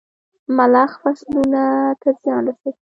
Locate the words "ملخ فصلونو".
0.57-1.63